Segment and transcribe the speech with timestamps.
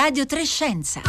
[0.00, 1.00] Radio Trescenza.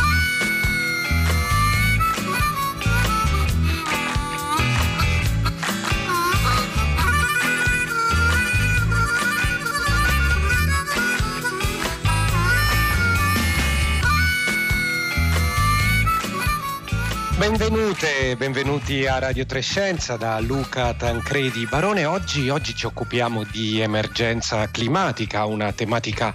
[17.38, 22.06] Benvenute, benvenuti a Radio Trescenza da Luca Tancredi Barone.
[22.06, 26.34] Oggi, oggi ci occupiamo di emergenza climatica, una tematica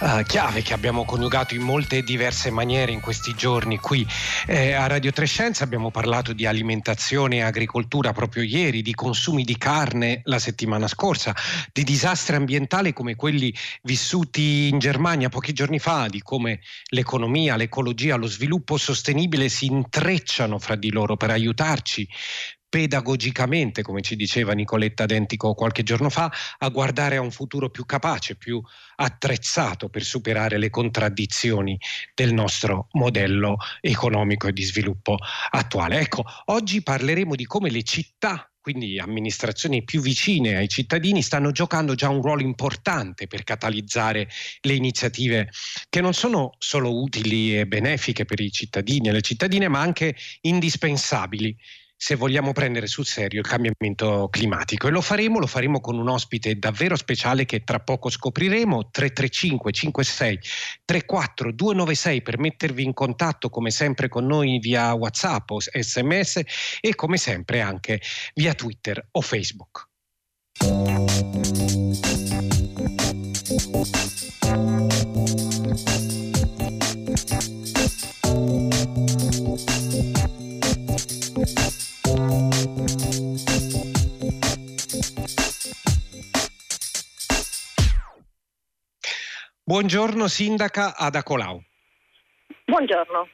[0.00, 4.06] uh, chiave che abbiamo coniugato in molte diverse maniere in questi giorni qui
[4.46, 5.64] eh, a Radio Trescenza.
[5.64, 11.34] Abbiamo parlato di alimentazione e agricoltura proprio ieri, di consumi di carne la settimana scorsa,
[11.72, 18.16] di disastri ambientali come quelli vissuti in Germania pochi giorni fa, di come l'economia, l'ecologia,
[18.16, 22.08] lo sviluppo sostenibile si intrecciano fra di loro per aiutarci
[22.68, 27.84] pedagogicamente, come ci diceva Nicoletta Dentico qualche giorno fa, a guardare a un futuro più
[27.86, 28.60] capace, più
[28.96, 31.78] attrezzato per superare le contraddizioni
[32.14, 35.16] del nostro modello economico e di sviluppo
[35.50, 36.00] attuale.
[36.00, 41.94] Ecco, oggi parleremo di come le città quindi amministrazioni più vicine ai cittadini, stanno giocando
[41.94, 44.28] già un ruolo importante per catalizzare
[44.62, 45.50] le iniziative
[45.88, 50.16] che non sono solo utili e benefiche per i cittadini e le cittadine, ma anche
[50.40, 51.56] indispensabili
[51.96, 56.08] se vogliamo prendere sul serio il cambiamento climatico e lo faremo, lo faremo con un
[56.08, 60.38] ospite davvero speciale che tra poco scopriremo 335 56
[60.84, 66.42] 34 296 per mettervi in contatto come sempre con noi via WhatsApp o SMS
[66.80, 68.00] e come sempre anche
[68.34, 69.88] via Twitter o Facebook.
[89.76, 91.62] Buongiorno Sindaca Ada Colau.
[92.64, 93.28] Buongiorno.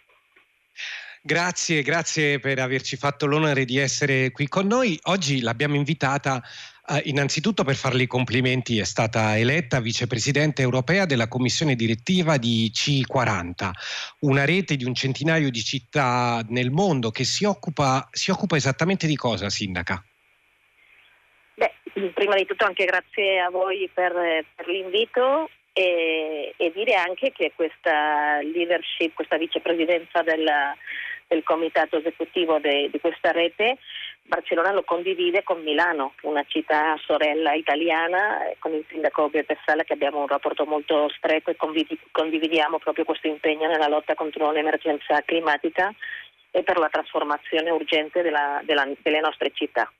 [1.22, 4.98] Grazie, grazie per averci fatto l'onore di essere qui con noi.
[5.04, 6.42] Oggi l'abbiamo invitata
[6.88, 12.72] eh, innanzitutto per farle i complimenti, è stata eletta vicepresidente europea della commissione direttiva di
[12.74, 13.70] C40,
[14.22, 19.06] una rete di un centinaio di città nel mondo che si occupa, si occupa esattamente
[19.06, 20.04] di cosa, Sindaca?
[21.54, 21.72] Beh,
[22.14, 24.12] prima di tutto anche grazie a voi per,
[24.56, 30.48] per l'invito e, e, dire anche che questa leadership, questa vicepresidenza del,
[31.28, 33.78] del comitato esecutivo de, di questa rete,
[34.24, 39.94] Barcellona lo condivide con Milano, una città sorella italiana, con il sindaco Beppe Sala che
[39.94, 45.92] abbiamo un rapporto molto stretto e condividiamo proprio questo impegno nella lotta contro l'emergenza climatica
[46.50, 49.90] e per la trasformazione urgente della, della, delle nostre città.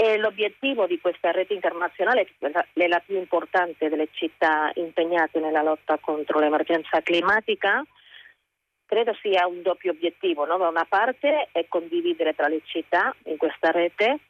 [0.00, 5.98] E l'obiettivo di questa rete internazionale, è la più importante delle città impegnate nella lotta
[5.98, 7.84] contro l'emergenza climatica,
[8.86, 10.46] credo sia un doppio obiettivo.
[10.46, 10.56] No?
[10.56, 14.20] Da una parte è condividere tra le città in questa rete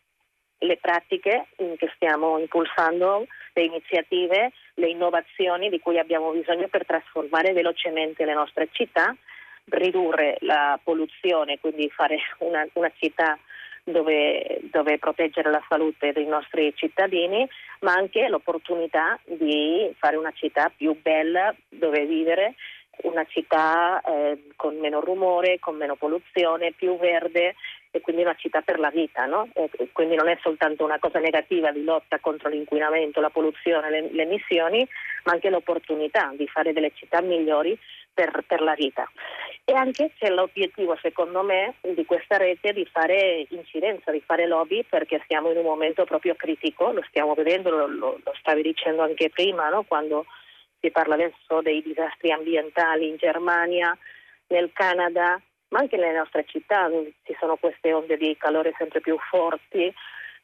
[0.61, 7.53] le pratiche che stiamo impulsando, le iniziative, le innovazioni di cui abbiamo bisogno per trasformare
[7.53, 9.15] velocemente le nostre città,
[9.67, 13.39] ridurre la polluzione, quindi fare una, una città
[13.93, 17.49] dove, dove, proteggere la salute dei nostri cittadini,
[17.81, 22.55] ma anche l'opportunità di fare una città più bella dove vivere,
[23.03, 27.55] una città eh, con meno rumore, con meno polluzione, più verde
[27.91, 29.25] e quindi una città per la vita.
[29.27, 29.49] No?
[29.93, 34.23] quindi non è soltanto una cosa negativa di lotta contro l'inquinamento, la polluzione, le, le
[34.23, 34.87] emissioni,
[35.25, 37.79] ma anche l'opportunità di fare delle città migliori
[38.19, 39.09] per, per la vita.
[39.65, 44.83] E anche c'è l'obiettivo, secondo me, di questa rete di fare incidenza, di fare lobby,
[44.83, 49.03] perché siamo in un momento proprio critico, lo stiamo vedendo, lo, lo, lo stavi dicendo
[49.03, 49.85] anche prima, no?
[49.85, 50.27] quando
[50.81, 53.97] si parla adesso dei disastri ambientali in Germania,
[54.49, 59.01] nel Canada, ma anche nelle nostre città dove ci sono queste onde di calore sempre
[59.01, 59.95] più forti.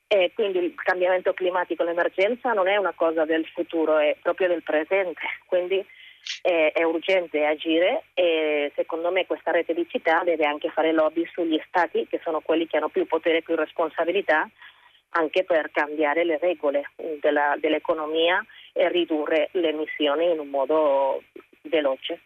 [0.07, 4.63] E quindi il cambiamento climatico, l'emergenza non è una cosa del futuro, è proprio del
[4.63, 5.23] presente.
[5.47, 5.85] Quindi
[6.43, 11.27] è, è, urgente agire e secondo me questa rete di città deve anche fare lobby
[11.33, 14.49] sugli stati che sono quelli che hanno più potere e più responsabilità
[15.17, 16.91] anche per cambiare le regole
[17.21, 21.23] della, dell'economia e ridurre le emissioni in un modo
[21.63, 22.21] veloce.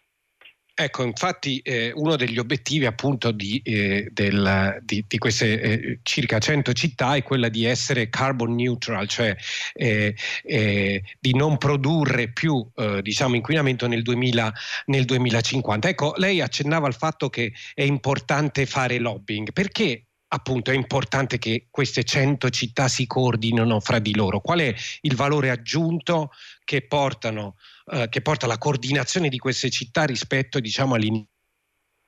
[0.81, 6.39] Ecco, infatti eh, uno degli obiettivi appunto di, eh, del, di, di queste eh, circa
[6.39, 9.35] 100 città è quella di essere carbon neutral, cioè
[9.73, 10.15] eh,
[10.45, 14.53] eh, di non produrre più eh, diciamo, inquinamento nel, 2000,
[14.87, 15.89] nel 2050.
[15.89, 19.53] Ecco, lei accennava al fatto che è importante fare lobbying.
[19.53, 24.41] Perché appunto è importante che queste 100 città si coordinino fra di loro?
[24.41, 26.31] Qual è il valore aggiunto
[26.65, 27.57] che, portano,
[27.93, 31.27] eh, che porta la coordinazione di queste città rispetto diciamo, alle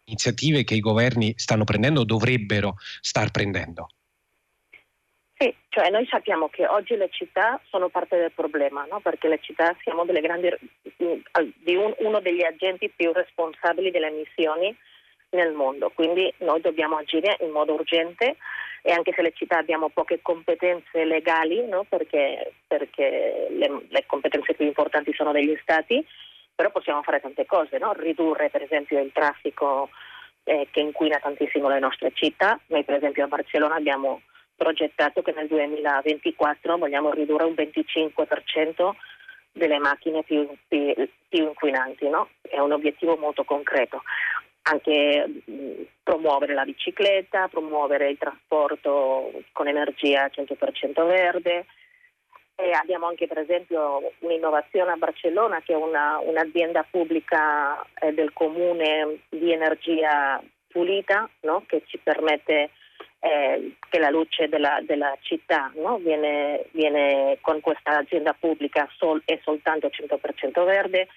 [0.05, 3.89] iniziative che i governi stanno prendendo o dovrebbero star prendendo?
[5.37, 9.01] Sì, cioè noi sappiamo che oggi le città sono parte del problema, no?
[9.01, 10.51] perché le città siamo grandi,
[10.97, 14.77] di un, uno degli agenti più responsabili delle emissioni
[15.31, 18.37] nel mondo, quindi noi dobbiamo agire in modo urgente
[18.83, 21.85] e anche se le città abbiamo poche competenze legali, no?
[21.89, 26.05] perché, perché le, le, competenze più importanti sono degli stati,
[26.55, 27.93] però possiamo fare tante cose, no?
[27.93, 29.91] ridurre per esempio il traffico
[30.45, 34.23] eh, che inquina tantissimo le nostre città, noi per esempio a Barcellona abbiamo
[34.57, 38.91] progettato che nel 2024 vogliamo ridurre un 25%
[39.53, 40.95] delle macchine più, più,
[41.29, 42.29] più inquinanti, no?
[42.43, 44.03] è un obiettivo molto concreto.
[44.63, 45.43] Anche
[46.03, 51.67] promuovere la bicicletta, promuovere il trasporto con energia 100% verde.
[52.57, 58.35] E abbiamo anche per esempio un'innovazione a Barcellona che è una, un'azienda pubblica eh, del
[58.35, 61.65] comune di energia pulita no?
[61.67, 62.71] che ci permette
[63.21, 65.99] eh, che la luce della, della città no?
[65.99, 71.09] viene, viene, con questa azienda pubblica sol, è soltanto 100% verde,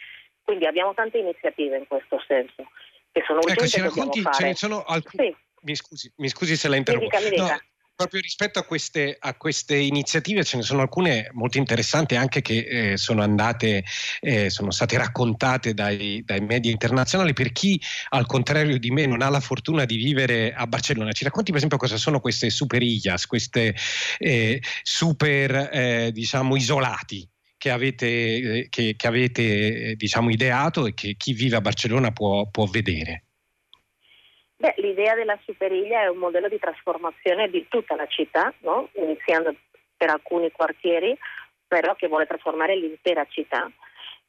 [0.43, 2.67] quindi abbiamo tante iniziative in questo senso
[3.13, 5.23] che sono urgenti ecco, ce, racconti, ce ne sono alcune.
[5.23, 5.35] Sì.
[5.61, 7.15] Mi, scusi, mi scusi se la interrompo.
[7.15, 7.53] Mi dica, mi dica.
[7.53, 7.59] No,
[7.95, 12.91] proprio rispetto a queste, a queste, iniziative ce ne sono alcune molto interessanti anche che
[12.91, 13.85] eh, sono andate,
[14.19, 17.79] eh, sono state raccontate dai, dai, media internazionali per chi
[18.09, 21.11] al contrario di me non ha la fortuna di vivere a Barcellona.
[21.11, 23.75] Ci racconti per esempio cosa sono queste super illas, queste
[24.17, 27.29] eh, super eh, diciamo isolati
[27.63, 32.11] che avete, eh, che, che avete eh, diciamo ideato e che chi vive a Barcellona
[32.11, 33.23] può, può vedere?
[34.57, 38.89] Beh, l'idea della superiglia è un modello di trasformazione di tutta la città, no?
[38.95, 39.55] iniziando
[39.95, 41.17] per alcuni quartieri,
[41.65, 43.71] però che vuole trasformare l'intera città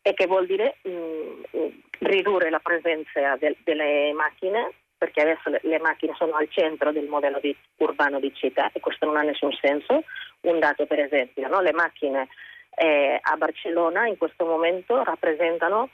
[0.00, 1.69] e che vuol dire mh, mm,
[2.06, 7.08] ridurre la presenza de- delle macchine, perché adesso le-, le, macchine sono al centro del
[7.08, 10.04] modello di- urbano di città e questo non ha nessun senso.
[10.42, 11.60] Un dato per esempio, no?
[11.60, 12.28] le macchine
[12.76, 15.91] eh, a Barcellona in questo momento rappresentano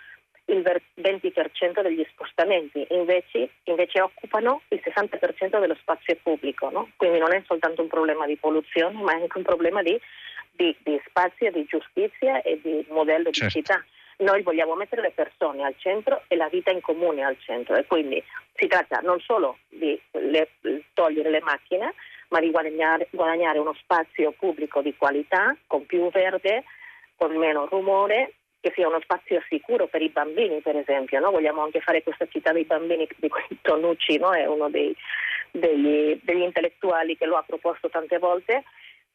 [0.46, 0.64] il
[1.00, 6.90] 20% degli spostamenti, invece, invece, occupano il 60% dello spazio pubblico, no?
[6.96, 9.98] quindi non è soltanto un problema di polluzione, ma è anche un problema di,
[10.52, 13.44] di, di spazio, di giustizia e di modello certo.
[13.44, 13.84] di città.
[14.18, 17.86] Noi vogliamo mettere le persone al centro e la vita in comune al centro e
[17.86, 18.22] quindi
[18.54, 20.50] si tratta non solo di le,
[20.92, 21.94] togliere le macchine,
[22.30, 26.64] ma di guadagnare, guadagnare uno spazio pubblico di qualità, con più verde,
[27.16, 31.18] con meno rumore che sia uno spazio sicuro per i bambini, per esempio.
[31.18, 31.30] No?
[31.30, 34.32] Vogliamo anche fare questa città dei bambini di cui Tonucci no?
[34.32, 34.94] è uno dei,
[35.50, 38.64] degli, degli, intellettuali che lo ha proposto tante volte,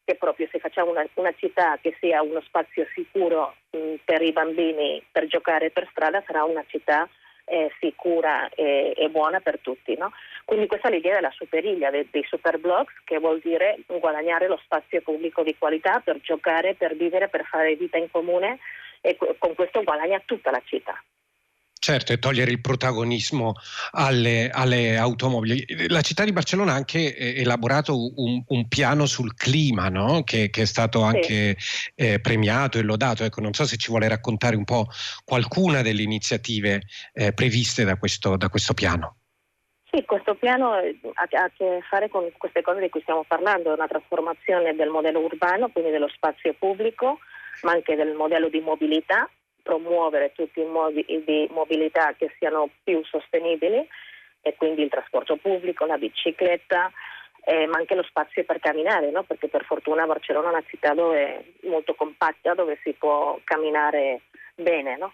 [0.03, 4.31] che proprio se facciamo una, una città che sia uno spazio sicuro mh, per i
[4.31, 7.07] bambini per giocare per strada, sarà una città
[7.45, 9.95] eh, sicura e, e, buona per tutti.
[9.95, 10.11] No?
[10.45, 15.01] Quindi questa è l'idea della superiglia, dei, dei superblocks, che vuol dire guadagnare lo spazio
[15.01, 18.59] pubblico di qualità per giocare, per vivere, per fare vita in comune
[19.01, 21.03] e con questo guadagna tutta la città.
[21.77, 23.53] Certo, e togliere il protagonismo
[23.91, 25.87] alle, alle, automobili.
[25.87, 30.23] La città di Barcellona ha anche eh, elaborato un, un piano sul clima, no?
[30.23, 31.91] che, che, è stato anche sì.
[31.93, 33.23] eh, premiato e lodato.
[33.23, 34.87] Ecco, non so se ci vuole raccontare un po'
[35.23, 36.81] qualcuna delle iniziative
[37.13, 39.17] eh, previste da questo, da questo, piano.
[39.95, 43.71] Sì, questo piano ha, ha a che fare con queste cose di cui stiamo parlando,
[43.71, 47.19] una trasformazione del modello urbano, quindi dello spazio pubblico,
[47.61, 49.29] ma anche del modello di mobilità,
[49.63, 53.87] promuovere tutti i modi di mobilità che siano più sostenibili
[54.41, 56.91] e quindi il trasporto pubblico, la bicicletta,
[57.45, 59.23] eh, ma anche lo spazio per camminare, no?
[59.23, 64.23] perché per fortuna Barcellona è una città dove, molto compatta dove si può camminare
[64.55, 64.97] bene.
[64.97, 65.13] No?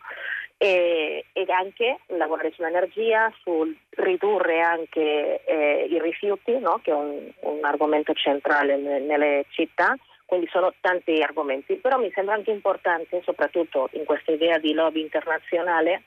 [0.63, 6.80] E, e, anche lavorare sull'energia, sul ridurre anche eh, i rifiuti, no?
[6.84, 12.36] che è un, un argomento centrale nelle città, quindi sono tanti argomenti, però mi sembra
[12.36, 16.03] anche importante, soprattutto in questa idea di lobby internazionale,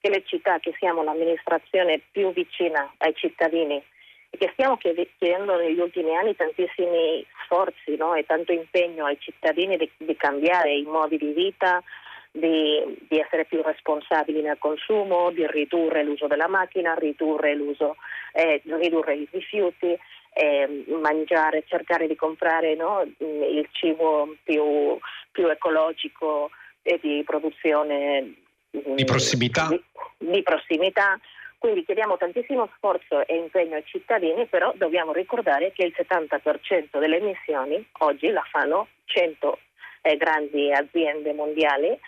[0.00, 3.82] che le città, che siamo l'amministrazione più vicina ai cittadini
[4.30, 8.14] e che stiamo chiedendo negli ultimi anni tantissimi sforzi no?
[8.14, 11.82] e tanto impegno ai cittadini di, di cambiare i modi di vita,
[12.38, 17.56] di, di, essere più responsabili nel consumo, di ridurre l'uso della macchina, ridurre,
[18.32, 19.96] eh, ridurre i rifiuti
[20.32, 24.98] eh, mangiare, cercare di comprare no, il cibo più,
[25.32, 26.50] più, ecologico
[26.82, 28.34] e di produzione
[28.70, 29.68] di prossimità.
[29.68, 29.82] Di,
[30.18, 31.18] di prossimità
[31.58, 37.16] Quindi chiediamo tantissimo sforzo e impegno ai cittadini, però dobbiamo ricordare che il 70% delle
[37.16, 39.58] emissioni oggi la fanno 100
[40.02, 41.98] eh, grandi aziende mondiali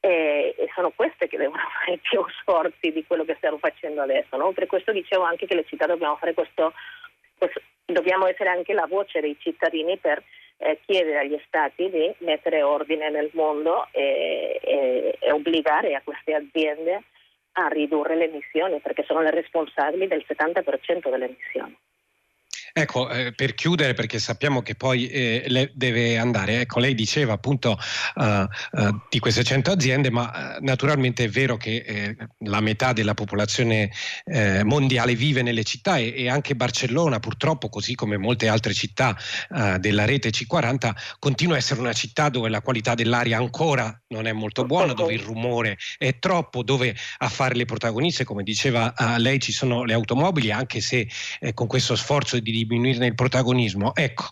[0.00, 4.36] e, e, sono queste che devono fare più sforzi di quello che stiamo facendo adesso.
[4.36, 4.52] No?
[4.52, 6.72] Per questo dicevo anche che le città dobbiamo fare questo,
[7.36, 10.22] questo dobbiamo essere anche la voce dei cittadini per
[10.58, 16.34] eh, chiedere agli stati di mettere ordine nel mondo e, e, e obbligare a queste
[16.34, 17.02] aziende
[17.58, 21.76] a ridurre le emissioni perché sono le responsabili del 70% delle emissioni.
[22.78, 27.78] Ecco, eh, per chiudere, perché sappiamo che poi eh, deve andare, ecco, lei diceva appunto
[28.16, 32.92] uh, uh, di queste 100 aziende, ma uh, naturalmente è vero che eh, la metà
[32.92, 33.90] della popolazione
[34.26, 39.16] eh, mondiale vive nelle città e, e, anche Barcellona, purtroppo, così come molte altre città
[39.78, 44.32] della rete C40, continua a essere una città dove la qualità dell'aria ancora non è
[44.32, 49.40] molto buona, dove il rumore è troppo, dove a fare le protagoniste, come diceva lei,
[49.40, 51.08] ci sono le automobili, anche se
[51.54, 53.94] con questo sforzo di diminuirne il protagonismo.
[53.94, 54.24] Ecco,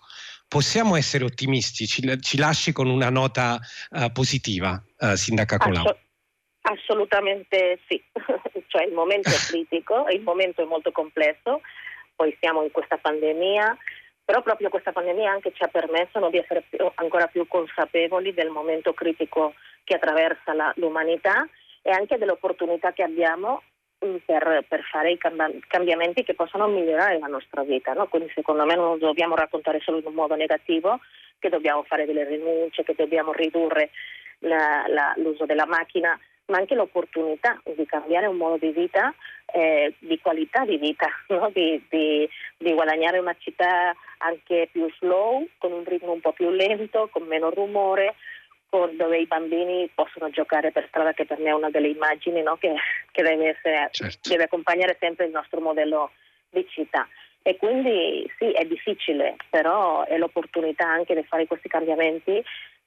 [0.48, 3.58] possiamo essere ottimisti, ci, ci lasci con una nota
[3.90, 5.86] uh, positiva, uh, Sindaca Colau.
[5.86, 5.96] Ass-
[6.62, 8.02] assolutamente sì,
[8.68, 11.60] cioè il momento è critico, il momento è molto complesso,
[12.14, 13.76] poi siamo in questa pandemia,
[14.24, 18.32] però proprio questa pandemia anche ci ha permesso no, di essere più, ancora più consapevoli
[18.32, 21.46] del momento critico che attraversa la, l'umanità
[21.82, 23.62] e anche dell'opportunità che abbiamo
[23.98, 27.92] per, per, fare i cambiamenti che possono migliorare la nostra vita.
[27.92, 28.06] No?
[28.08, 31.00] Quindi secondo me non dobbiamo raccontare solo in un modo negativo,
[31.38, 33.90] che dobbiamo fare delle rinunce, che dobbiamo ridurre
[34.40, 39.14] la, la, l'uso della macchina, ma anche l'opportunità di cambiare un modo di vita,
[39.46, 41.50] eh, di qualità di vita, no?
[41.52, 46.50] di, di, di guadagnare una città anche più slow, con un ritmo un po' più
[46.50, 48.14] lento, con meno rumore
[48.96, 52.56] dove i bambini possono giocare per strada, che per me è una delle immagini no?
[52.56, 52.74] che,
[53.10, 54.28] che deve, essere, certo.
[54.28, 56.10] deve accompagnare sempre il nostro modello
[56.50, 57.08] di città.
[57.42, 62.42] E quindi sì, è difficile, però è l'opportunità anche di fare questi cambiamenti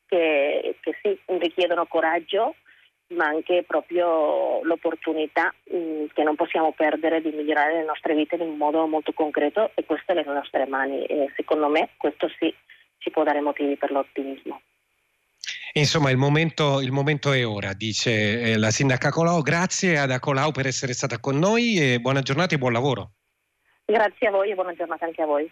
[0.07, 2.55] che, che sì, richiedono coraggio,
[3.09, 8.35] ma anche proprio l'opportunità mh, mm, che non possiamo perdere di migliorare le nostre vite
[8.35, 11.05] in un modo molto concreto e questo è nelle nostre mani.
[11.05, 12.53] E secondo me questo sì
[12.97, 14.61] ci può dare motivi per l'ottimismo.
[15.77, 19.43] Insomma, il momento, il momento è ora, dice eh, la sindaca Colau.
[19.43, 23.11] Grazie ad Acolau per essere stata con noi e buona giornata e buon lavoro.
[23.85, 25.51] Grazie a voi e buona giornata anche a voi.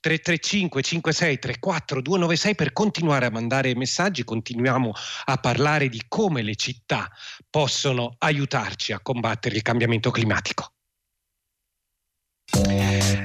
[0.00, 4.92] 335 56 34 296 per continuare a mandare messaggi, continuiamo
[5.24, 7.10] a parlare di come le città
[7.50, 10.74] possono aiutarci a combattere il cambiamento climatico.
[12.68, 13.18] E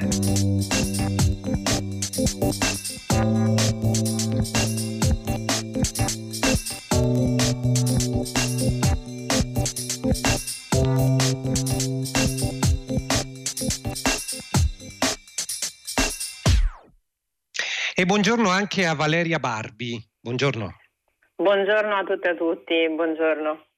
[18.13, 20.00] buongiorno anche a Valeria Barbi.
[20.22, 20.72] Buongiorno.
[21.36, 23.73] Buongiorno a tutte e a tutti, buongiorno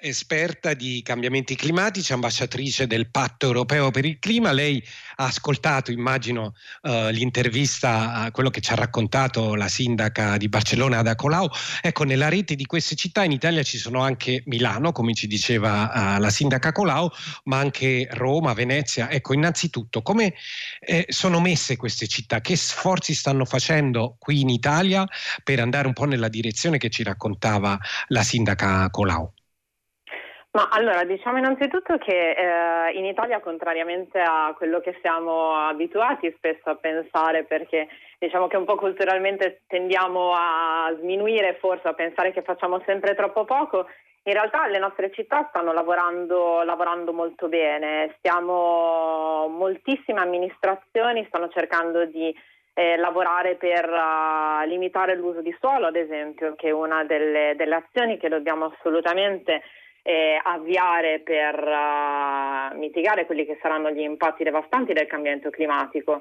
[0.00, 4.52] esperta di cambiamenti climatici, ambasciatrice del Patto Europeo per il Clima.
[4.52, 4.82] Lei
[5.16, 10.98] ha ascoltato, immagino, uh, l'intervista a quello che ci ha raccontato la sindaca di Barcellona,
[10.98, 11.48] Ada Colau.
[11.82, 16.16] Ecco, nella rete di queste città in Italia ci sono anche Milano, come ci diceva
[16.16, 17.10] uh, la sindaca Colau,
[17.44, 19.10] ma anche Roma, Venezia.
[19.10, 20.34] Ecco, innanzitutto, come
[20.80, 22.40] eh, sono messe queste città?
[22.40, 25.06] Che sforzi stanno facendo qui in Italia
[25.44, 27.78] per andare un po' nella direzione che ci raccontava
[28.08, 29.32] la sindaca Colau?
[30.52, 36.70] Ma allora diciamo innanzitutto che eh, in Italia, contrariamente a quello che siamo abituati spesso
[36.70, 37.86] a pensare, perché
[38.18, 43.44] diciamo che un po' culturalmente tendiamo a sminuire, forse a pensare che facciamo sempre troppo
[43.44, 43.86] poco,
[44.24, 52.06] in realtà le nostre città stanno lavorando, lavorando molto bene, Stiamo, moltissime amministrazioni stanno cercando
[52.06, 52.34] di
[52.74, 57.76] eh, lavorare per uh, limitare l'uso di suolo, ad esempio, che è una delle, delle
[57.76, 59.62] azioni che dobbiamo assolutamente
[60.02, 66.20] eh, avviare per uh, mitigare quelli che saranno gli impatti devastanti del cambiamento climatico.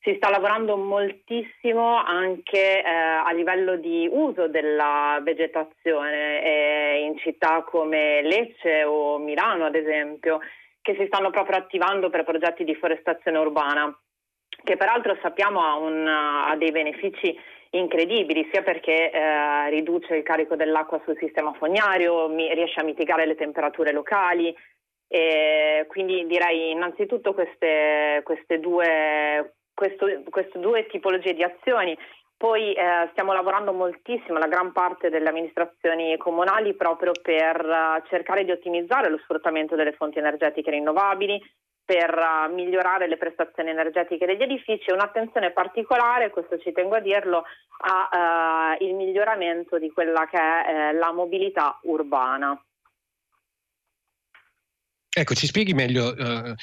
[0.00, 7.62] Si sta lavorando moltissimo anche eh, a livello di uso della vegetazione eh, in città
[7.62, 10.38] come Lecce o Milano, ad esempio,
[10.80, 13.92] che si stanno proprio attivando per progetti di forestazione urbana,
[14.66, 17.34] che peraltro sappiamo ha, un, ha dei benefici
[17.70, 23.26] incredibili, sia perché eh, riduce il carico dell'acqua sul sistema fognario, mi, riesce a mitigare
[23.26, 24.54] le temperature locali.
[25.08, 31.96] E quindi direi innanzitutto queste, queste, due, questo, queste due tipologie di azioni
[32.36, 38.44] Poi eh, stiamo lavorando moltissimo, la gran parte delle amministrazioni comunali, proprio per uh, cercare
[38.44, 41.40] di ottimizzare lo sfruttamento delle fonti energetiche rinnovabili,
[41.86, 47.00] per uh, migliorare le prestazioni energetiche degli edifici e un'attenzione particolare, questo ci tengo a
[47.00, 47.44] dirlo,
[47.78, 52.60] al uh, miglioramento di quella che è la mobilità urbana.
[55.18, 56.54] Ecco, ci spieghi meglio uh,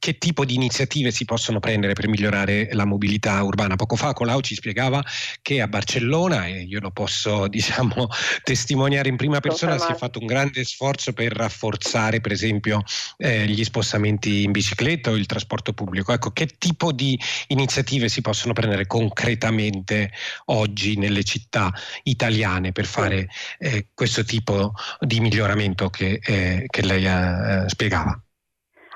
[0.00, 3.76] che tipo di iniziative si possono prendere per migliorare la mobilità urbana.
[3.76, 5.00] Poco fa Colau ci spiegava
[5.42, 8.08] che a Barcellona, e io lo posso diciamo,
[8.42, 12.82] testimoniare in prima persona, si è fatto un grande sforzo per rafforzare per esempio
[13.16, 16.12] eh, gli spostamenti in bicicletta o il trasporto pubblico.
[16.12, 20.10] Ecco, che tipo di iniziative si possono prendere concretamente
[20.46, 23.28] oggi nelle città italiane per fare
[23.60, 27.68] eh, questo tipo di miglioramento che, eh, che lei ha eh,
[28.00, 28.28] spiegato?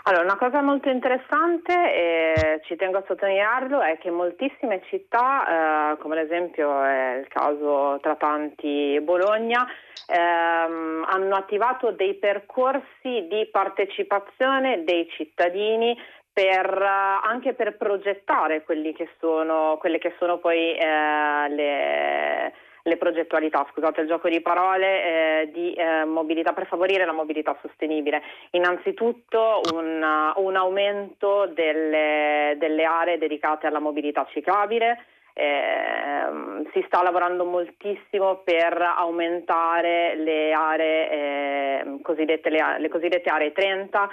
[0.06, 5.96] Allora, una cosa molto interessante, e ci tengo a sottolinearlo, è che moltissime città, eh,
[5.98, 9.66] come ad esempio è il caso tra tanti Bologna,
[10.06, 15.96] ehm, hanno attivato dei percorsi di partecipazione dei cittadini
[16.30, 22.52] per, anche per progettare che sono, quelle che sono poi eh, le
[22.86, 25.04] le progettualità, scusate il gioco di parole,
[25.42, 28.22] eh, di eh, mobilità per favorire la mobilità sostenibile.
[28.50, 30.04] Innanzitutto un,
[30.36, 35.02] un aumento delle, delle, aree dedicate alla mobilità ciclabile.
[35.32, 43.52] Eh, si sta lavorando moltissimo per aumentare le aree eh, cosiddette, le, le, cosiddette aree
[43.52, 44.08] 30.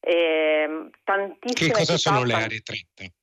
[0.00, 0.90] Eh,
[1.52, 3.14] che cosa sono le aree 30?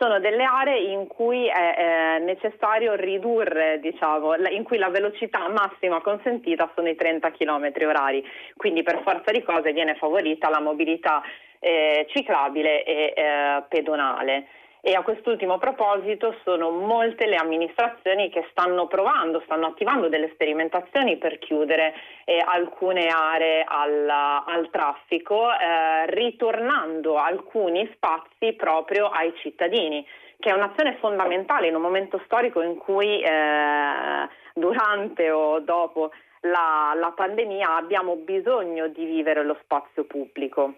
[0.00, 6.00] Sono delle aree in cui è, è necessario ridurre, diciamo, in cui la velocità massima
[6.00, 8.24] consentita sono i 30 km orari,
[8.56, 11.22] quindi per forza di cose viene favorita la mobilità
[11.58, 14.46] eh, ciclabile e eh, pedonale.
[14.82, 21.18] E a quest'ultimo proposito sono molte le amministrazioni che stanno provando, stanno attivando delle sperimentazioni
[21.18, 21.92] per chiudere
[22.24, 30.06] eh, alcune aree al, al traffico, eh, ritornando alcuni spazi proprio ai cittadini,
[30.38, 36.10] che è un'azione fondamentale in un momento storico in cui eh, durante o dopo
[36.40, 40.74] la, la pandemia abbiamo bisogno di vivere lo spazio pubblico.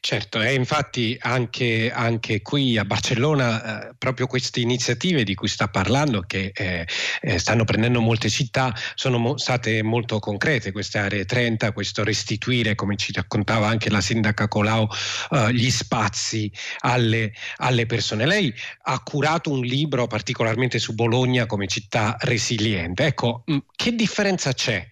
[0.00, 5.68] Certo, e infatti anche, anche, qui a Barcellona eh, proprio queste iniziative di cui sta
[5.68, 6.86] parlando, che eh,
[7.20, 12.76] eh, stanno prendendo molte città, sono mo- state molto concrete, queste aree 30, questo restituire,
[12.76, 14.88] come ci raccontava anche la sindaca Colau,
[15.30, 18.24] eh, gli spazi alle, alle persone.
[18.24, 23.04] Lei ha curato un libro particolarmente su Bologna come città resiliente.
[23.04, 24.86] Ecco, mh, che differenza c'è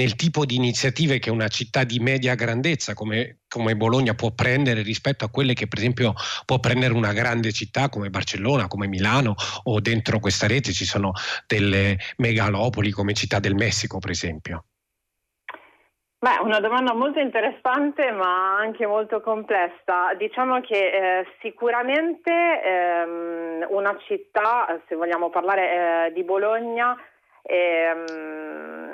[0.00, 4.80] nel tipo di iniziative che una città di media grandezza come, come, Bologna può prendere
[4.80, 6.14] rispetto a quelle che per esempio
[6.46, 9.34] può prendere una grande città come Barcellona, come Milano
[9.64, 11.12] o dentro questa rete ci sono
[11.46, 14.64] delle megalopoli come Città del Messico per esempio.
[16.18, 20.14] Beh, una domanda molto interessante ma anche molto complessa.
[20.16, 22.30] Diciamo che eh, sicuramente
[22.62, 26.94] ehm, una città, se vogliamo parlare eh, di Bologna,
[27.42, 28.89] ehm,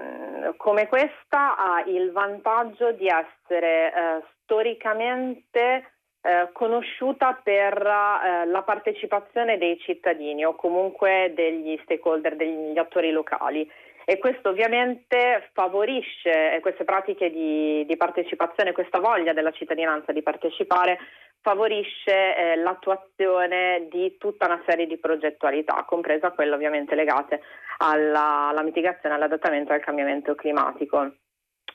[0.56, 5.90] come questa ha il vantaggio di essere eh, storicamente
[6.26, 13.70] eh, conosciuta per eh, la partecipazione dei cittadini o comunque degli stakeholder, degli attori locali.
[14.04, 20.98] E questo ovviamente favorisce queste pratiche di, di, partecipazione, questa voglia della cittadinanza di partecipare,
[21.46, 27.40] favorisce eh, l'attuazione di tutta una serie di progettualità, compresa quelle ovviamente legate
[27.78, 31.12] alla, alla mitigazione, all'adattamento al cambiamento climatico.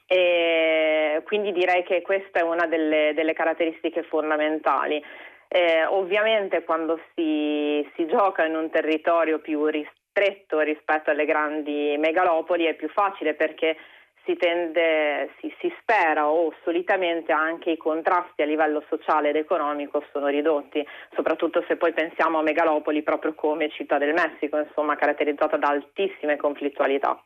[0.08, 5.02] E quindi direi che questa è una delle, delle caratteristiche fondamentali.
[5.48, 11.96] Eh, ovviamente quando si, si, gioca in un territorio più ristretto, stretto rispetto alle grandi
[11.98, 13.78] megalopoli è più facile perché
[14.26, 20.04] si tende, si, si, spera o solitamente anche i contrasti a livello sociale ed economico
[20.12, 25.58] sono ridotti, soprattutto se poi pensiamo a megalopoli proprio come Città del Messico, insomma caratterizzata
[25.58, 27.24] da altissime conflittualità.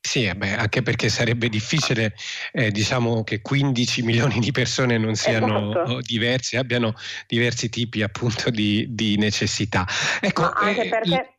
[0.00, 2.14] Sì, eh beh, anche perché sarebbe difficile
[2.52, 6.00] eh, diciamo che 15 milioni di persone non siano esatto.
[6.00, 6.94] diverse, abbiano
[7.26, 9.86] diversi tipi appunto di, di necessità.
[10.20, 11.37] Ecco, Ma anche eh, perché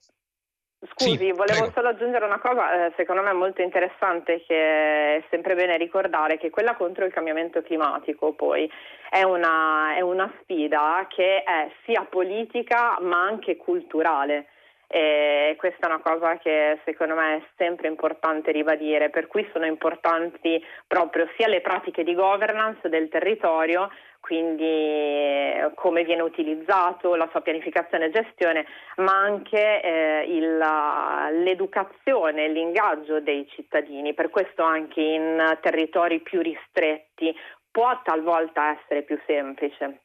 [0.88, 1.72] Scusi, sì, volevo prego.
[1.74, 6.50] solo aggiungere una cosa, eh, secondo me molto interessante, che è sempre bene ricordare che
[6.50, 8.72] quella contro il cambiamento climatico poi
[9.10, 14.48] è una, è una sfida che è sia politica ma anche culturale.
[14.92, 19.68] E questa è una cosa che secondo me è sempre importante ribadire, per cui sono
[19.68, 27.28] importanti proprio sia le pratiche di governance del territorio, quindi eh, come viene utilizzato, la
[27.30, 30.58] sua pianificazione e gestione, ma anche eh, il,
[31.44, 34.16] l'educazione, l'ingaggio dei cittadini.
[34.16, 37.32] Per questo anche in territori più ristretti
[37.70, 40.00] può talvolta essere più semplice.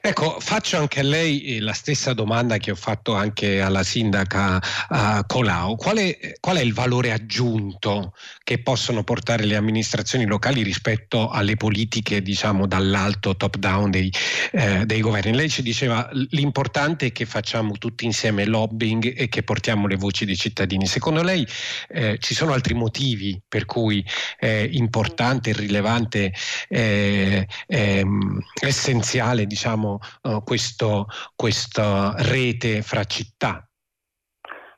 [0.00, 4.60] Ecco, faccio anche a lei eh, la stessa domanda che ho fatto anche alla sindaca
[4.90, 5.74] uh, Colau.
[5.76, 11.56] Qual è, qual è, il valore aggiunto che possono portare le amministrazioni locali rispetto alle
[11.56, 14.12] politiche, diciamo, dall'alto, top down dei,
[14.52, 15.34] eh, dei governi?
[15.34, 20.26] Lei ci diceva l'importante è che facciamo tutti insieme lobbying e che portiamo le voci
[20.26, 20.86] dei cittadini.
[20.86, 21.46] Secondo lei
[21.88, 24.04] eh, ci sono altri motivi per cui
[24.38, 26.34] è importante, rilevante,
[26.68, 33.62] eh, ehm, essenziale realizzare diciamo, uh, questo, questa rete fra città?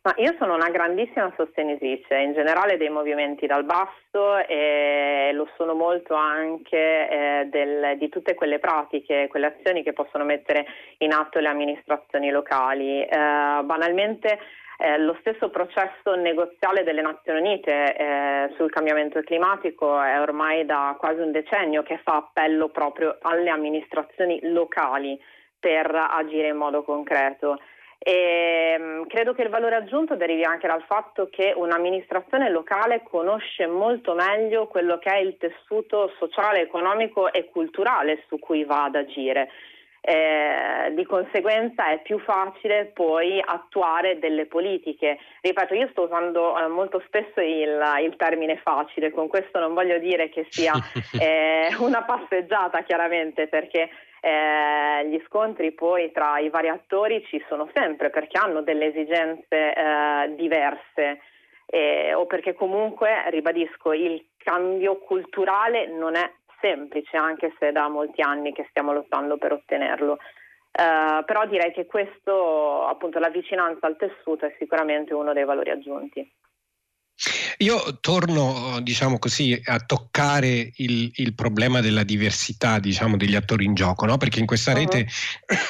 [0.03, 5.75] Ma io sono una grandissima sostenitrice in generale dei movimenti dal basso e lo sono
[5.75, 10.64] molto anche eh, del, di tutte quelle pratiche, quelle azioni che possono mettere
[10.99, 13.03] in atto le amministrazioni locali.
[13.05, 14.38] Eh, banalmente
[14.81, 20.97] eh, lo stesso processo negoziale delle Nazioni Unite eh, sul cambiamento climatico è ormai da
[20.99, 25.21] quasi un decennio che fa appello proprio alle amministrazioni locali
[25.59, 27.61] per agire in modo concreto.
[27.99, 33.66] E, mh, credo che il valore aggiunto derivi anche dal fatto che un'amministrazione locale conosce
[33.66, 38.95] molto meglio quello che è il tessuto sociale, economico e culturale su cui va ad
[38.95, 39.51] agire
[40.03, 45.19] eh, di conseguenza è più facile poi attuare delle politiche.
[45.41, 49.99] Ripeto, io sto usando eh, molto spesso il, il, termine facile, con questo non voglio
[49.99, 50.73] dire che sia
[51.21, 53.91] eh, una passeggiata chiaramente perché
[54.23, 59.75] eh, gli scontri poi tra i vari attori ci sono sempre perché hanno delle esigenze
[59.75, 61.21] eh, diverse.
[61.73, 66.29] Eh, o perché comunque, ribadisco, il cambio culturale non è
[66.61, 70.18] semplice, anche se da molti anni che stiamo lottando per ottenerlo.
[70.73, 75.70] Uh, però direi che questo, appunto, la vicinanza al tessuto è sicuramente uno dei valori
[75.70, 76.31] aggiunti.
[77.59, 83.75] Io torno, diciamo così, a toccare il, il problema della diversità, diciamo, degli attori in
[83.75, 84.17] gioco, no?
[84.17, 85.07] perché in questa rete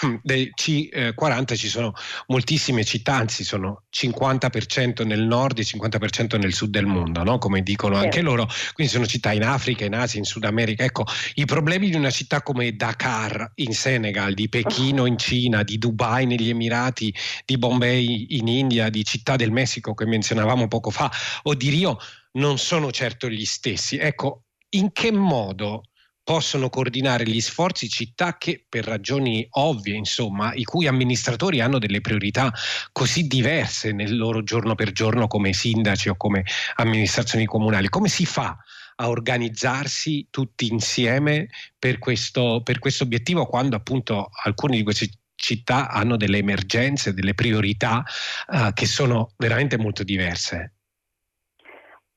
[0.02, 0.20] uh-huh.
[0.22, 1.92] del C40 ci sono
[2.28, 7.38] moltissime città, anzi sono 50% nel nord e 50% nel sud del mondo, no?
[7.38, 8.04] come dicono sì.
[8.04, 10.84] anche loro, quindi sono città in Africa, in Asia, in Sud America.
[10.84, 15.78] Ecco, i problemi di una città come Dakar in Senegal, di Pechino in Cina, di
[15.78, 17.12] Dubai negli Emirati,
[17.44, 21.10] di Bombay in India, di Città del Messico che menzionavamo poco fa,
[21.42, 21.98] o di Rio
[22.32, 23.96] non sono certo gli stessi.
[23.96, 25.82] Ecco, in che modo
[26.22, 32.00] possono coordinare gli sforzi città che per ragioni ovvie, insomma, i cui amministratori hanno delle
[32.00, 32.52] priorità
[32.92, 36.44] così diverse nel loro giorno per giorno come sindaci o come
[36.76, 37.88] amministrazioni comunali.
[37.88, 38.56] Come si fa
[38.96, 41.48] a organizzarsi tutti insieme
[41.78, 47.34] per questo, per questo obiettivo quando appunto alcuni di questi città hanno delle emergenze, delle
[47.34, 48.04] priorità
[48.48, 50.74] uh, che sono veramente molto diverse?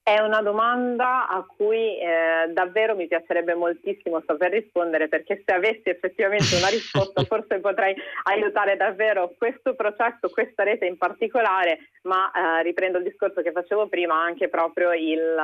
[0.05, 5.87] È una domanda a cui eh, davvero mi piacerebbe moltissimo saper rispondere perché se avessi
[5.87, 12.63] effettivamente una risposta forse potrei aiutare davvero questo processo, questa rete in particolare, ma eh,
[12.63, 15.35] riprendo il discorso che facevo prima, anche proprio il,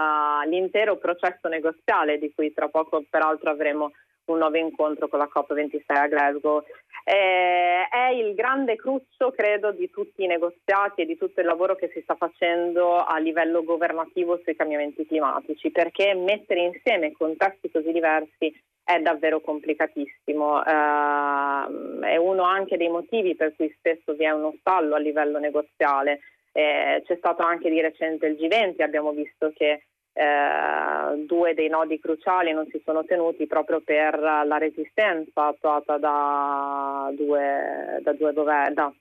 [0.49, 3.93] l'intero processo negoziale di cui tra poco peraltro avremo
[4.31, 6.63] un nuovo incontro con la COP26 a Glasgow.
[7.03, 11.75] Eh, è il grande cruccio, credo, di tutti i negoziati e di tutto il lavoro
[11.75, 17.91] che si sta facendo a livello governativo sui cambiamenti climatici, perché mettere insieme contesti così
[17.91, 20.63] diversi è davvero complicatissimo.
[20.63, 25.39] Eh, è uno anche dei motivi per cui spesso vi è uno stallo a livello
[25.39, 26.19] negoziale.
[26.51, 31.99] Eh, c'è stato anche di recente il G20, abbiamo visto che eh, due dei nodi
[31.99, 38.73] cruciali non si sono tenuti proprio per la resistenza attuata da, due, da, due governi,
[38.73, 38.93] da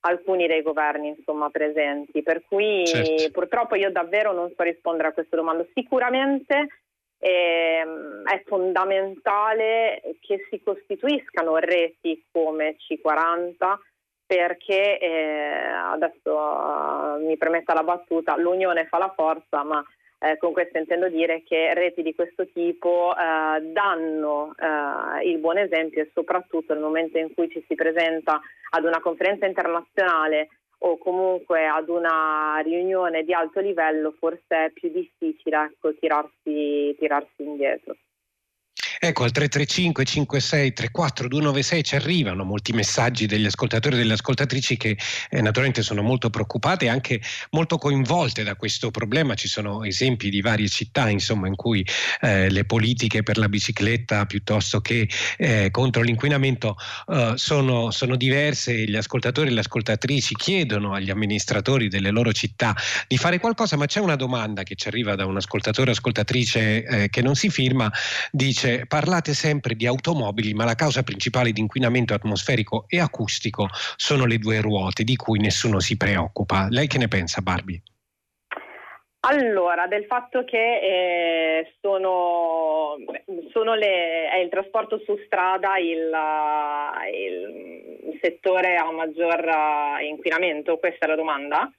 [0.00, 2.22] alcuni dei governi insomma, presenti.
[2.22, 3.30] Per cui certo.
[3.30, 5.64] purtroppo io davvero non so rispondere a questa domanda.
[5.74, 6.66] Sicuramente
[7.18, 7.82] eh,
[8.24, 13.78] è fondamentale che si costituiscano reti come C40
[14.26, 19.84] perché eh, adesso uh, mi permetta la battuta, l'unione fa la forza, ma
[20.22, 25.58] eh, con questo intendo dire che reti di questo tipo eh, danno eh, il buon
[25.58, 30.48] esempio e soprattutto nel momento in cui ci si presenta ad una conferenza internazionale
[30.84, 37.42] o comunque ad una riunione di alto livello forse è più difficile ecco, tirarsi, tirarsi
[37.42, 37.96] indietro.
[39.04, 44.76] Ecco, al 335 56 34 296 ci arrivano molti messaggi degli ascoltatori e delle ascoltatrici
[44.76, 44.96] che
[45.28, 49.34] eh, naturalmente sono molto preoccupate e anche molto coinvolte da questo problema.
[49.34, 51.84] Ci sono esempi di varie città, insomma, in cui
[52.20, 56.76] eh, le politiche per la bicicletta piuttosto che eh, contro l'inquinamento
[57.08, 62.32] eh, sono, sono diverse e gli ascoltatori e le ascoltatrici chiedono agli amministratori delle loro
[62.32, 62.72] città
[63.08, 66.84] di fare qualcosa, ma c'è una domanda che ci arriva da un ascoltatore o ascoltatrice
[66.84, 67.92] eh, che non si firma,
[68.30, 74.26] dice parlate sempre di automobili, ma la causa principale di inquinamento atmosferico e acustico sono
[74.26, 76.66] le due ruote di cui nessuno si preoccupa.
[76.68, 77.80] Lei che ne pensa, Barbie?
[79.20, 82.96] Allora, del fatto che eh, sono,
[83.50, 86.10] sono le, è il trasporto su strada il,
[87.14, 89.42] il settore a maggior
[90.02, 91.72] inquinamento, questa è la domanda?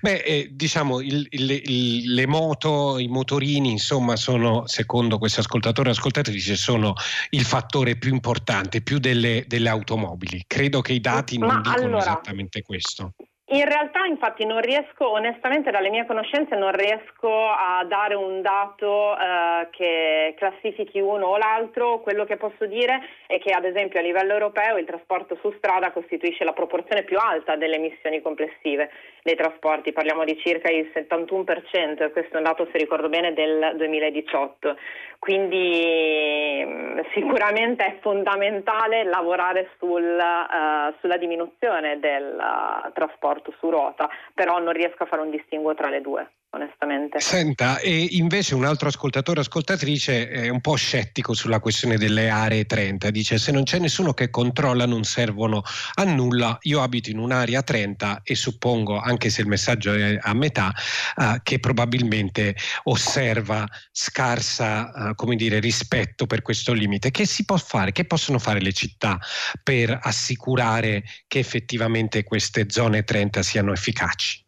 [0.00, 5.88] Beh, eh, diciamo, il, il, il, le moto, i motorini, insomma, sono, secondo questo ascoltatore
[5.88, 6.94] e ascoltatrice, sono
[7.30, 10.44] il fattore più importante, più delle, delle automobili.
[10.46, 13.14] Credo che i dati non Ma dicono allora, esattamente questo.
[13.52, 19.12] In realtà infatti non riesco, onestamente dalle mie conoscenze non riesco a dare un dato
[19.14, 24.02] eh, che classifichi uno o l'altro, quello che posso dire è che ad esempio a
[24.02, 28.90] livello europeo il trasporto su strada costituisce la proporzione più alta delle emissioni complessive
[29.22, 33.74] dei trasporti, parliamo di circa il 71%, questo è un dato se ricordo bene del
[33.76, 34.76] 2018,
[35.18, 42.90] quindi mm, sicuramente è fondamentale lavorare sul, uh, sulla diminuzione del uh,
[43.42, 47.20] trasporto su ruota, però non riesco a fare un distinguo tra le due onestamente.
[47.20, 52.28] Senta, e invece un altro ascoltatore o ascoltatrice è un po' scettico sulla questione delle
[52.28, 55.62] aree 30, dice se non c'è nessuno che controlla non servono
[55.94, 60.34] a nulla, io abito in un'area 30 e suppongo, anche se il messaggio è a
[60.34, 60.72] metà,
[61.16, 67.10] uh, che probabilmente osserva scarsa, uh, come dire, rispetto per questo limite.
[67.10, 67.92] Che si può fare?
[67.92, 69.18] Che possono fare le città
[69.62, 74.40] per assicurare che effettivamente queste zone 30 siano efficaci?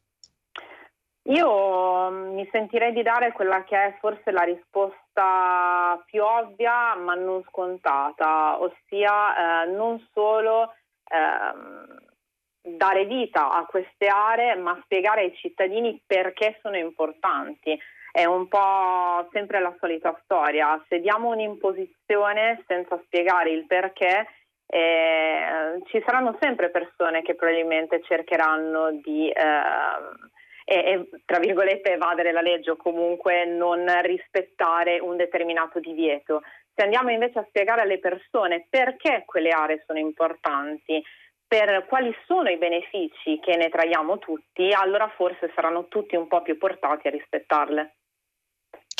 [1.28, 7.42] Io mi sentirei di dare quella che è forse la risposta più ovvia ma non
[7.48, 10.72] scontata, ossia eh, non solo
[11.04, 17.78] eh, dare vita a queste aree ma spiegare ai cittadini perché sono importanti.
[18.10, 24.26] È un po' sempre la solita storia, se diamo un'imposizione senza spiegare il perché
[24.66, 30.32] eh, ci saranno sempre persone che probabilmente cercheranno di eh,
[30.64, 36.42] e, e, tra virgolette evadere la legge o comunque non rispettare un determinato divieto.
[36.74, 41.03] Se andiamo invece a spiegare alle persone perché quelle aree sono importanti,
[41.46, 46.42] per quali sono i benefici che ne traiamo tutti, allora forse saranno tutti un po'
[46.42, 47.94] più portati a rispettarle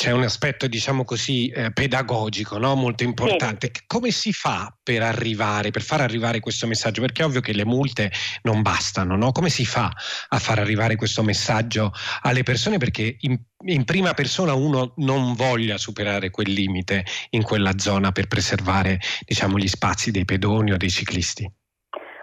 [0.05, 2.75] c'è un aspetto, diciamo così, eh, pedagogico, no?
[2.75, 3.71] molto importante.
[3.73, 3.81] Sì.
[3.87, 7.01] Come si fa per arrivare, per far arrivare questo messaggio?
[7.01, 8.11] Perché è ovvio che le multe
[8.43, 9.31] non bastano, no?
[9.31, 9.91] Come si fa
[10.29, 11.91] a far arrivare questo messaggio
[12.21, 12.77] alle persone?
[12.77, 18.27] Perché in, in prima persona uno non voglia superare quel limite in quella zona per
[18.27, 21.51] preservare, diciamo, gli spazi dei pedoni o dei ciclisti.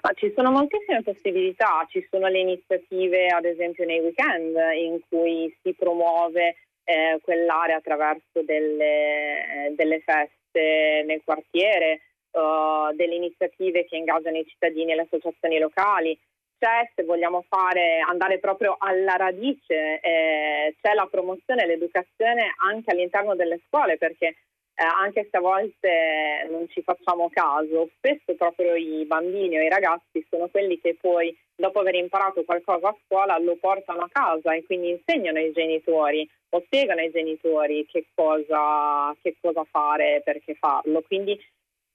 [0.03, 5.53] Ma ci sono moltissime possibilità, ci sono le iniziative ad esempio nei weekend in cui
[5.63, 12.01] si promuove eh, quell'area attraverso delle, delle, feste nel quartiere,
[12.33, 16.19] uh, delle iniziative che ingaggiano i cittadini e le associazioni locali.
[16.59, 22.93] C'è, se vogliamo fare, andare proprio alla radice, eh, c'è la promozione e l'educazione anche
[22.93, 24.37] all'interno delle scuole, perché
[24.75, 29.69] eh, anche se a volte non ci facciamo caso, spesso proprio i bambini o i
[29.69, 34.55] ragazzi sono quelli che poi, dopo aver imparato qualcosa a scuola, lo portano a casa
[34.55, 40.55] e quindi insegnano ai genitori o spiegano ai genitori che cosa, che cosa fare, perché
[40.55, 41.03] farlo.
[41.03, 41.39] Quindi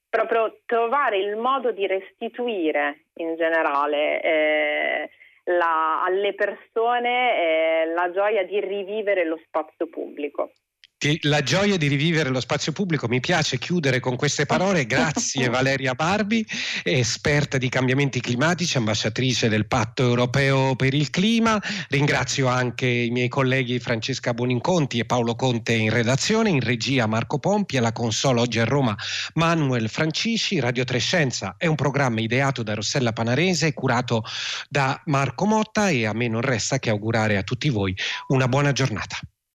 [0.08, 5.10] proprio trovare il modo di restituire in generale eh,
[5.46, 10.52] la, alle persone eh, la gioia di rivivere lo spazio pubblico
[11.22, 13.08] la gioia di rivivere lo spazio pubblico.
[13.08, 14.86] Mi piace chiudere con queste parole.
[14.88, 16.46] Grazie Valeria Barbi,
[16.84, 21.62] esperta di cambiamenti climatici, ambasciatrice del Patto Europeo per il Clima.
[21.90, 27.38] Ringrazio anche i miei colleghi Francesca Boninconti e Paolo Conte in redazione, in regia Marco
[27.38, 28.96] Pompi, alla console oggi a Roma
[29.36, 30.60] Manuel Francisci.
[30.60, 34.24] Radio Trescenza è un programma ideato da Rossella Panarese, curato
[34.68, 37.96] da Marco Motta e a me non resta che augurare a tutti voi
[38.30, 39.20] una buona giornata.